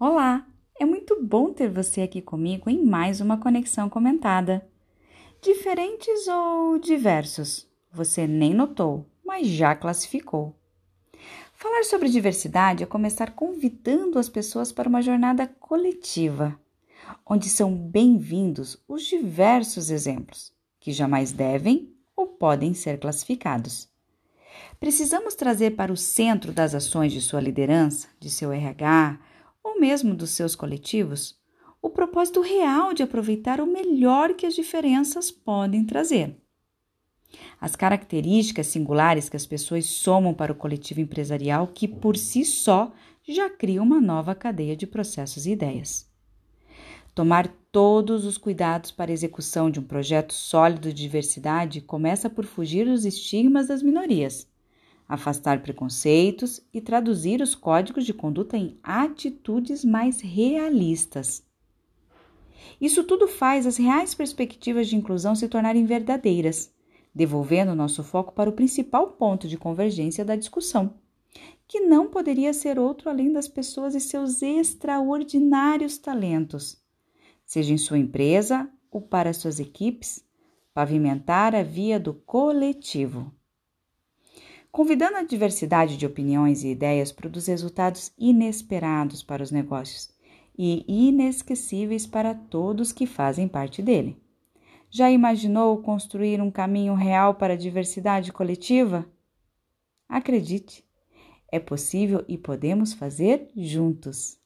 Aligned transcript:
Olá! 0.00 0.46
É 0.78 0.84
muito 0.84 1.20
bom 1.20 1.52
ter 1.52 1.68
você 1.68 2.02
aqui 2.02 2.22
comigo 2.22 2.70
em 2.70 2.84
mais 2.84 3.20
uma 3.20 3.36
conexão 3.36 3.90
comentada. 3.90 4.64
Diferentes 5.42 6.28
ou 6.28 6.78
diversos? 6.78 7.66
Você 7.90 8.24
nem 8.24 8.54
notou, 8.54 9.04
mas 9.26 9.48
já 9.48 9.74
classificou. 9.74 10.54
Falar 11.52 11.82
sobre 11.82 12.08
diversidade 12.10 12.84
é 12.84 12.86
começar 12.86 13.32
convidando 13.32 14.20
as 14.20 14.28
pessoas 14.28 14.70
para 14.70 14.88
uma 14.88 15.02
jornada 15.02 15.48
coletiva, 15.58 16.56
onde 17.26 17.48
são 17.48 17.74
bem-vindos 17.74 18.80
os 18.86 19.02
diversos 19.02 19.90
exemplos, 19.90 20.52
que 20.78 20.92
jamais 20.92 21.32
devem 21.32 21.92
ou 22.14 22.28
podem 22.28 22.72
ser 22.72 23.00
classificados. 23.00 23.88
Precisamos 24.78 25.34
trazer 25.34 25.74
para 25.74 25.92
o 25.92 25.96
centro 25.96 26.52
das 26.52 26.72
ações 26.72 27.12
de 27.12 27.20
sua 27.20 27.40
liderança, 27.40 28.06
de 28.20 28.30
seu 28.30 28.52
RH, 28.52 29.18
ou 29.62 29.80
mesmo 29.80 30.14
dos 30.14 30.30
seus 30.30 30.54
coletivos, 30.54 31.38
o 31.80 31.88
propósito 31.88 32.40
real 32.40 32.92
de 32.92 33.02
aproveitar 33.02 33.60
o 33.60 33.66
melhor 33.66 34.34
que 34.34 34.46
as 34.46 34.54
diferenças 34.54 35.30
podem 35.30 35.84
trazer. 35.84 36.36
As 37.60 37.76
características 37.76 38.68
singulares 38.68 39.28
que 39.28 39.36
as 39.36 39.46
pessoas 39.46 39.86
somam 39.86 40.32
para 40.32 40.52
o 40.52 40.56
coletivo 40.56 41.00
empresarial, 41.00 41.66
que 41.66 41.86
por 41.86 42.16
si 42.16 42.44
só 42.44 42.92
já 43.26 43.50
cria 43.50 43.82
uma 43.82 44.00
nova 44.00 44.34
cadeia 44.34 44.76
de 44.76 44.86
processos 44.86 45.46
e 45.46 45.50
ideias. 45.50 46.08
Tomar 47.14 47.48
todos 47.72 48.24
os 48.24 48.38
cuidados 48.38 48.90
para 48.90 49.10
a 49.10 49.14
execução 49.14 49.70
de 49.70 49.80
um 49.80 49.82
projeto 49.82 50.32
sólido 50.32 50.88
de 50.88 51.02
diversidade 51.02 51.80
começa 51.80 52.30
por 52.30 52.44
fugir 52.44 52.86
dos 52.86 53.04
estigmas 53.04 53.66
das 53.66 53.82
minorias 53.82 54.48
afastar 55.08 55.62
preconceitos 55.62 56.60
e 56.72 56.80
traduzir 56.80 57.40
os 57.40 57.54
códigos 57.54 58.04
de 58.04 58.12
conduta 58.12 58.56
em 58.56 58.78
atitudes 58.82 59.84
mais 59.84 60.20
realistas. 60.20 61.42
Isso 62.80 63.02
tudo 63.04 63.26
faz 63.26 63.66
as 63.66 63.78
reais 63.78 64.14
perspectivas 64.14 64.86
de 64.88 64.96
inclusão 64.96 65.34
se 65.34 65.48
tornarem 65.48 65.86
verdadeiras, 65.86 66.72
devolvendo 67.14 67.74
nosso 67.74 68.04
foco 68.04 68.32
para 68.32 68.50
o 68.50 68.52
principal 68.52 69.12
ponto 69.12 69.48
de 69.48 69.56
convergência 69.56 70.24
da 70.24 70.36
discussão, 70.36 70.94
que 71.66 71.80
não 71.80 72.08
poderia 72.08 72.52
ser 72.52 72.78
outro 72.78 73.08
além 73.08 73.32
das 73.32 73.48
pessoas 73.48 73.94
e 73.94 74.00
seus 74.00 74.42
extraordinários 74.42 75.96
talentos, 75.98 76.80
seja 77.44 77.72
em 77.72 77.78
sua 77.78 77.98
empresa 77.98 78.70
ou 78.90 79.00
para 79.00 79.32
suas 79.32 79.58
equipes, 79.58 80.24
pavimentar 80.72 81.54
a 81.54 81.62
via 81.62 81.98
do 81.98 82.14
coletivo. 82.14 83.32
Convidando 84.70 85.16
a 85.16 85.22
diversidade 85.22 85.96
de 85.96 86.06
opiniões 86.06 86.62
e 86.62 86.68
ideias 86.68 87.10
produz 87.10 87.46
resultados 87.46 88.12
inesperados 88.18 89.22
para 89.22 89.42
os 89.42 89.50
negócios 89.50 90.10
e 90.56 90.84
inesquecíveis 90.88 92.06
para 92.06 92.34
todos 92.34 92.92
que 92.92 93.06
fazem 93.06 93.48
parte 93.48 93.80
dele. 93.80 94.20
Já 94.90 95.10
imaginou 95.10 95.82
construir 95.82 96.40
um 96.40 96.50
caminho 96.50 96.94
real 96.94 97.34
para 97.34 97.54
a 97.54 97.56
diversidade 97.56 98.32
coletiva? 98.32 99.06
Acredite, 100.08 100.84
é 101.50 101.58
possível 101.58 102.24
e 102.26 102.36
podemos 102.38 102.92
fazer 102.92 103.48
juntos. 103.56 104.38